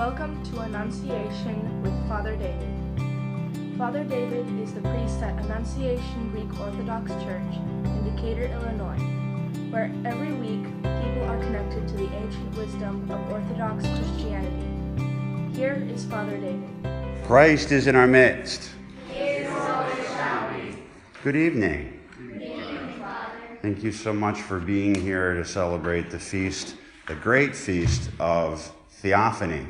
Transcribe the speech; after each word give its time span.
Welcome 0.00 0.42
to 0.44 0.60
Annunciation 0.60 1.82
with 1.82 1.92
Father 2.08 2.34
David. 2.34 3.76
Father 3.76 4.02
David 4.02 4.48
is 4.58 4.72
the 4.72 4.80
priest 4.80 5.20
at 5.20 5.38
Annunciation 5.44 6.30
Greek 6.30 6.58
Orthodox 6.58 7.10
Church 7.22 7.54
in 7.84 8.16
Decatur, 8.16 8.46
Illinois, 8.46 8.96
where 9.70 9.92
every 10.06 10.32
week 10.32 10.64
people 10.64 11.24
are 11.28 11.38
connected 11.40 11.86
to 11.86 11.94
the 11.98 12.10
ancient 12.14 12.56
wisdom 12.56 13.10
of 13.10 13.30
Orthodox 13.30 13.86
Christianity. 13.88 15.54
Here 15.54 15.86
is 15.92 16.06
Father 16.06 16.38
David. 16.38 17.26
Christ 17.26 17.70
is 17.70 17.86
in 17.86 17.94
our 17.94 18.06
midst. 18.06 18.70
Good 21.22 21.36
evening. 21.36 22.00
Thank 23.60 23.82
you 23.82 23.92
so 23.92 24.14
much 24.14 24.40
for 24.40 24.60
being 24.60 24.94
here 24.94 25.34
to 25.34 25.44
celebrate 25.44 26.08
the 26.08 26.18
feast, 26.18 26.76
the 27.06 27.16
great 27.16 27.54
feast 27.54 28.08
of 28.18 28.74
Theophany. 29.02 29.66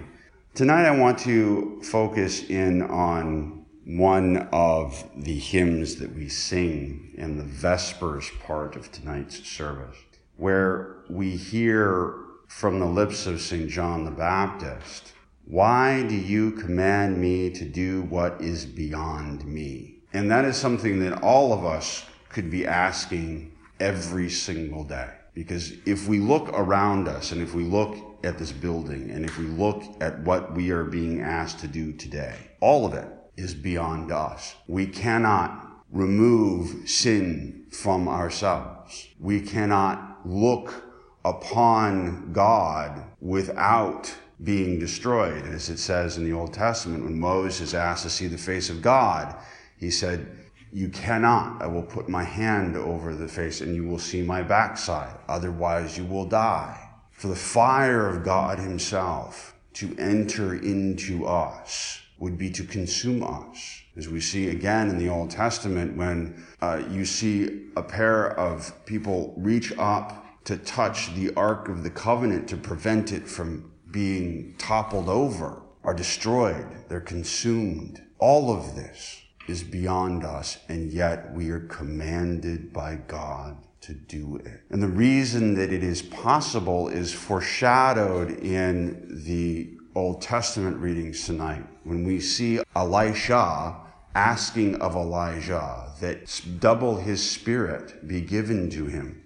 Tonight 0.52 0.84
I 0.84 0.98
want 0.98 1.20
to 1.20 1.80
focus 1.84 2.42
in 2.50 2.82
on 2.82 3.64
one 3.86 4.48
of 4.52 5.08
the 5.16 5.38
hymns 5.38 5.96
that 5.96 6.12
we 6.14 6.28
sing 6.28 7.14
in 7.16 7.36
the 7.36 7.44
Vespers 7.44 8.30
part 8.40 8.74
of 8.74 8.90
tonight's 8.90 9.46
service, 9.46 9.96
where 10.36 10.96
we 11.08 11.36
hear 11.36 12.14
from 12.48 12.80
the 12.80 12.86
lips 12.86 13.28
of 13.28 13.40
St. 13.40 13.70
John 13.70 14.04
the 14.04 14.10
Baptist, 14.10 15.12
Why 15.46 16.02
do 16.02 16.16
you 16.16 16.50
command 16.50 17.18
me 17.18 17.50
to 17.50 17.64
do 17.64 18.02
what 18.02 18.40
is 18.40 18.66
beyond 18.66 19.46
me? 19.46 20.00
And 20.12 20.28
that 20.32 20.44
is 20.44 20.56
something 20.56 20.98
that 21.00 21.22
all 21.22 21.52
of 21.52 21.64
us 21.64 22.04
could 22.28 22.50
be 22.50 22.66
asking 22.66 23.52
every 23.78 24.28
single 24.28 24.82
day. 24.82 25.19
Because 25.40 25.72
if 25.86 26.06
we 26.06 26.18
look 26.18 26.50
around 26.52 27.08
us 27.08 27.32
and 27.32 27.40
if 27.40 27.54
we 27.54 27.64
look 27.64 27.96
at 28.22 28.36
this 28.36 28.52
building 28.52 29.10
and 29.10 29.24
if 29.24 29.38
we 29.38 29.46
look 29.46 29.82
at 30.02 30.20
what 30.20 30.54
we 30.54 30.70
are 30.70 30.84
being 30.84 31.22
asked 31.22 31.60
to 31.60 31.66
do 31.66 31.94
today, 31.94 32.36
all 32.60 32.84
of 32.84 32.92
it 32.92 33.08
is 33.38 33.54
beyond 33.54 34.12
us. 34.12 34.54
We 34.66 34.86
cannot 34.86 35.66
remove 35.90 36.86
sin 36.86 37.64
from 37.70 38.06
ourselves. 38.06 39.08
We 39.18 39.40
cannot 39.40 40.26
look 40.26 40.84
upon 41.24 42.34
God 42.34 43.02
without 43.22 44.14
being 44.44 44.78
destroyed. 44.78 45.46
As 45.46 45.70
it 45.70 45.78
says 45.78 46.18
in 46.18 46.24
the 46.24 46.34
Old 46.34 46.52
Testament, 46.52 47.02
when 47.02 47.18
Moses 47.18 47.62
is 47.62 47.74
asked 47.74 48.02
to 48.02 48.10
see 48.10 48.26
the 48.26 48.36
face 48.36 48.68
of 48.68 48.82
God, 48.82 49.34
he 49.78 49.90
said, 49.90 50.39
you 50.72 50.88
cannot. 50.88 51.62
I 51.62 51.66
will 51.66 51.82
put 51.82 52.08
my 52.08 52.24
hand 52.24 52.76
over 52.76 53.14
the 53.14 53.28
face 53.28 53.60
and 53.60 53.74
you 53.74 53.86
will 53.86 53.98
see 53.98 54.22
my 54.22 54.42
backside. 54.42 55.16
Otherwise, 55.28 55.98
you 55.98 56.04
will 56.04 56.26
die. 56.26 56.88
For 57.10 57.28
the 57.28 57.36
fire 57.36 58.06
of 58.06 58.24
God 58.24 58.58
Himself 58.58 59.54
to 59.74 59.94
enter 59.98 60.54
into 60.54 61.26
us 61.26 62.00
would 62.18 62.38
be 62.38 62.50
to 62.50 62.64
consume 62.64 63.22
us. 63.22 63.82
As 63.96 64.08
we 64.08 64.20
see 64.20 64.48
again 64.48 64.88
in 64.88 64.98
the 64.98 65.08
Old 65.08 65.30
Testament, 65.30 65.96
when 65.96 66.44
uh, 66.60 66.82
you 66.90 67.04
see 67.04 67.66
a 67.76 67.82
pair 67.82 68.38
of 68.38 68.72
people 68.86 69.34
reach 69.36 69.72
up 69.78 70.44
to 70.44 70.56
touch 70.56 71.12
the 71.14 71.34
Ark 71.34 71.68
of 71.68 71.82
the 71.82 71.90
Covenant 71.90 72.48
to 72.48 72.56
prevent 72.56 73.12
it 73.12 73.26
from 73.26 73.72
being 73.90 74.54
toppled 74.58 75.08
over, 75.08 75.62
are 75.82 75.94
destroyed, 75.94 76.66
they're 76.88 77.00
consumed. 77.00 78.02
All 78.18 78.54
of 78.54 78.76
this 78.76 79.22
is 79.48 79.62
beyond 79.62 80.24
us, 80.24 80.58
and 80.68 80.92
yet 80.92 81.32
we 81.32 81.50
are 81.50 81.60
commanded 81.60 82.72
by 82.72 82.96
God 83.06 83.56
to 83.82 83.94
do 83.94 84.36
it. 84.36 84.62
And 84.70 84.82
the 84.82 84.88
reason 84.88 85.54
that 85.54 85.72
it 85.72 85.82
is 85.82 86.02
possible 86.02 86.88
is 86.88 87.12
foreshadowed 87.12 88.30
in 88.40 89.22
the 89.24 89.70
Old 89.94 90.22
Testament 90.22 90.76
readings 90.76 91.24
tonight 91.24 91.64
when 91.84 92.04
we 92.04 92.20
see 92.20 92.60
Elisha 92.76 93.76
asking 94.14 94.80
of 94.80 94.94
Elijah 94.94 95.92
that 96.00 96.40
double 96.60 96.96
his 96.96 97.28
spirit 97.28 98.06
be 98.06 98.20
given 98.20 98.70
to 98.70 98.86
him. 98.86 99.22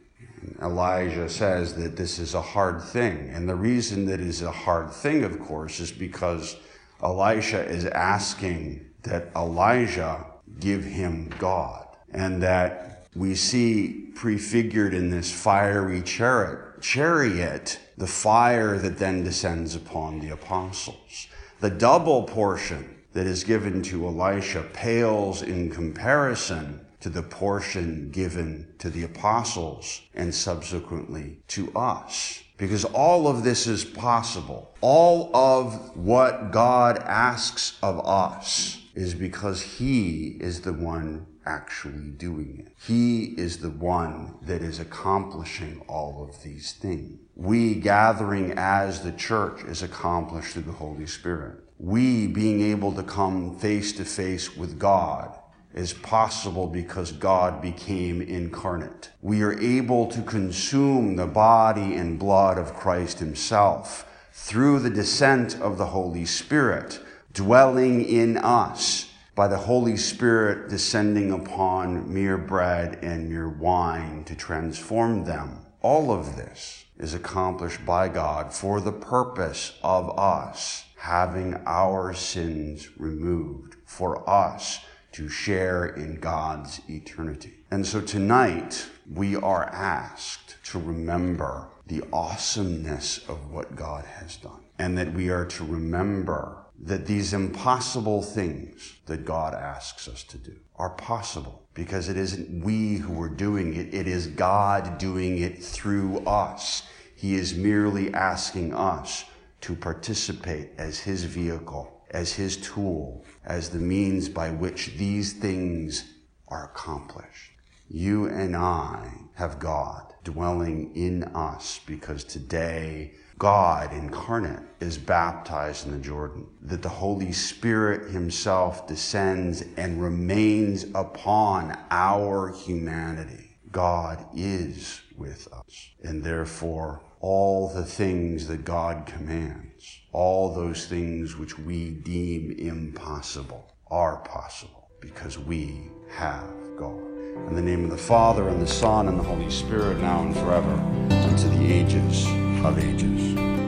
Elijah 0.63 1.29
says 1.29 1.75
that 1.75 1.97
this 1.97 2.19
is 2.19 2.35
a 2.35 2.43
hard 2.43 2.83
thing. 2.83 3.31
And 3.31 3.49
the 3.49 3.55
reason 3.55 4.07
that 4.07 4.21
is 4.21 4.43
a 4.43 4.51
hard 4.51 4.91
thing, 4.93 5.25
of 5.25 5.41
course, 5.41 5.81
is 5.81 5.91
because 5.91 6.57
Elisha 7.03 7.65
is 7.65 7.87
asking 7.87 8.87
that 9.05 9.31
Elijah 9.37 10.27
give 10.61 10.85
him 10.85 11.31
God, 11.39 11.87
and 12.13 12.43
that 12.43 13.07
we 13.15 13.35
see 13.35 14.11
prefigured 14.15 14.95
in 14.95 15.11
this 15.11 15.31
fiery 15.33 16.03
chariot, 16.03 16.81
chariot 16.81 17.79
the 17.97 18.07
fire 18.07 18.79
that 18.79 18.99
then 18.99 19.25
descends 19.25 19.75
upon 19.75 20.21
the 20.21 20.31
apostles. 20.31 21.29
The 21.61 21.71
double 21.71 22.25
portion 22.25 23.03
that 23.13 23.27
is 23.27 23.45
given 23.45 23.83
to 23.83 24.07
Elisha 24.07 24.65
pales 24.73 25.43
in 25.43 25.71
comparison 25.71 26.85
to 27.01 27.09
the 27.09 27.23
portion 27.23 28.11
given 28.11 28.67
to 28.79 28.91
the 28.91 29.05
apostles 29.05 30.01
and 30.15 30.35
subsequently 30.35 31.39
to 31.49 31.73
us. 31.77 32.43
Because 32.57 32.85
all 32.85 33.29
of 33.29 33.45
this 33.45 33.67
is 33.67 33.85
possible. 33.85 34.75
All 34.81 35.35
of 35.35 35.97
what 35.97 36.51
God 36.51 36.99
asks 36.99 37.79
of 37.83 38.05
us 38.07 38.84
is 38.95 39.15
because 39.15 39.63
He 39.63 40.37
is 40.41 40.61
the 40.61 40.73
one 40.73 41.27
actually 41.47 42.11
doing 42.11 42.65
it. 42.67 42.73
He 42.87 43.35
is 43.37 43.59
the 43.59 43.71
one 43.71 44.37
that 44.43 44.63
is 44.63 44.81
accomplishing 44.81 45.83
all 45.89 46.27
of 46.29 46.43
these 46.43 46.73
things. 46.73 47.19
We 47.35 47.75
gathering 47.75 48.53
as 48.57 49.03
the 49.03 49.13
church 49.13 49.65
is 49.65 49.83
accomplished 49.83 50.53
through 50.53 50.63
the 50.63 50.73
Holy 50.73 51.07
Spirit. 51.07 51.59
We 51.79 52.29
being 52.29 52.61
able 52.61 52.93
to 52.93 53.03
come 53.03 53.59
face 53.59 53.93
to 53.95 54.05
face 54.05 54.57
with 54.57 54.79
God 54.79 55.37
is 55.75 55.93
possible 55.93 56.69
because 56.69 57.11
God 57.11 57.61
became 57.61 58.23
incarnate. 58.23 59.11
We 59.21 59.43
are 59.43 59.61
able 59.61 60.07
to 60.13 60.23
consume 60.23 61.17
the 61.17 61.27
body 61.27 61.95
and 61.95 62.19
blood 62.19 62.59
of 62.59 62.75
Christ 62.75 63.19
Himself 63.19 64.09
through 64.33 64.81
the 64.81 64.91
descent 64.91 65.61
of 65.61 65.77
the 65.77 65.87
Holy 65.87 66.25
Spirit 66.25 67.01
dwelling 67.35 68.05
in 68.05 68.37
us 68.37 69.11
by 69.35 69.49
the 69.49 69.57
Holy 69.57 69.97
Spirit 69.97 70.71
descending 70.71 71.33
upon 71.33 72.15
mere 72.15 72.39
bread 72.39 73.01
and 73.03 73.29
mere 73.29 73.49
wine 73.49 74.23
to 74.25 74.37
transform 74.37 75.25
them. 75.25 75.67
All 75.83 76.13
of 76.13 76.37
this 76.37 76.85
is 76.97 77.13
accomplished 77.13 77.85
by 77.85 78.09
God 78.09 78.55
for 78.55 78.81
the 78.81 78.93
purpose 78.93 79.77
of 79.83 80.17
us 80.17 80.85
having 80.99 81.61
our 81.67 82.15
sins 82.15 82.89
removed, 82.97 83.75
for 83.85 84.29
us 84.31 84.85
to 85.11 85.29
share 85.29 85.87
in 85.87 86.21
God's 86.21 86.81
eternity. 86.89 87.55
And 87.69 87.85
so 87.85 88.01
tonight 88.01 88.87
we 89.13 89.35
are 89.35 89.65
asked 89.65 90.57
to 90.67 90.79
remember 90.79 91.69
the 91.89 92.05
awesomeness 92.13 93.19
of 93.29 93.51
what 93.51 93.75
God 93.75 94.05
has 94.05 94.37
done 94.37 94.61
and 94.79 94.97
that 94.97 95.13
we 95.13 95.31
are 95.31 95.45
to 95.45 95.65
remember 95.65 96.64
that 96.83 97.07
these 97.07 97.33
impossible 97.33 98.23
things 98.23 98.97
that 99.07 99.25
God 99.25 99.55
asks 99.55 100.09
us 100.09 100.23
to 100.25 100.39
do 100.39 100.57
are 100.77 100.91
possible 100.91 101.63
because 101.75 102.09
it 102.09 102.17
isn't 102.17 102.65
we 102.65 102.97
who 102.97 103.21
are 103.23 103.29
doing 103.29 103.75
it, 103.75 103.95
it 103.95 104.07
is 104.07 104.27
God 104.27 104.99
doing 104.99 105.39
it 105.39 105.63
through 105.63 106.19
us. 106.21 106.83
He 107.15 107.35
is 107.35 107.55
merely 107.55 108.13
asking 108.13 108.75
us 108.75 109.25
to 109.63 109.75
participate 109.75 110.71
as 110.77 111.01
His 111.01 111.25
vehicle, 111.25 112.03
as 112.11 112.33
His 112.33 112.57
tool, 112.57 113.25
as 113.45 113.71
the 113.71 113.79
means 113.79 114.29
by 114.29 114.51
which 114.51 114.95
these 114.97 115.33
things 115.33 116.13
are 116.49 116.65
accomplished. 116.65 117.53
You 117.89 118.27
and 118.27 118.57
I 118.57 119.13
have 119.35 119.59
God 119.59 120.14
dwelling 120.25 120.95
in 120.97 121.25
us 121.25 121.81
because 121.87 122.25
today 122.25 123.13
God 123.39 123.93
incarnate 123.93 124.63
is 124.81 124.97
baptized 124.97 125.87
in 125.87 125.93
the 125.93 125.99
Jordan, 125.99 126.47
that 126.63 126.83
the 126.83 126.89
Holy 126.89 127.33
Spirit 127.33 128.11
Himself 128.11 128.87
descends 128.87 129.65
and 129.77 130.01
remains 130.01 130.85
upon 130.95 131.77
our 131.91 132.53
humanity. 132.53 133.59
God 133.73 134.25
is 134.35 135.01
with 135.17 135.53
us, 135.53 135.91
and 136.05 136.23
therefore 136.23 137.03
all 137.21 137.69
the 137.69 137.85
things 137.85 138.47
that 138.47 138.65
God 138.65 139.07
commands, 139.07 140.01
all 140.13 140.55
those 140.55 140.87
things 140.87 141.37
which 141.37 141.59
we 141.59 141.91
deem 141.91 142.53
impossible, 142.53 143.75
are 143.91 144.19
possible 144.19 144.91
because 145.01 145.39
we 145.39 145.91
have 146.09 146.49
God. 146.79 147.14
In 147.35 147.57
the 147.57 147.63
name 147.63 147.85
of 147.85 147.91
the 147.91 147.97
Father, 147.97 148.49
and 148.49 148.63
the 148.63 148.67
Son, 148.67 149.09
and 149.09 149.19
the 149.19 149.23
Holy 149.23 149.51
Spirit, 149.51 149.99
now 149.99 150.23
and 150.23 150.35
forever, 150.35 150.73
unto 151.11 151.49
the 151.49 151.73
ages 151.73 152.25
of 152.65 152.79
ages. 152.79 153.64